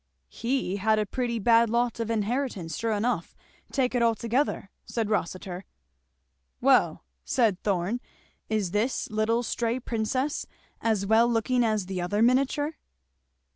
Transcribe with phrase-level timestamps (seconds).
[0.29, 3.35] "He had a pretty bad lot of an inheritance sure enough,
[3.71, 5.63] take it all together," said Rossitur.
[6.59, 7.99] "Well," said Thorn,
[8.49, 10.47] "is this little stray princess
[10.81, 12.79] as well looking as t'other miniature?"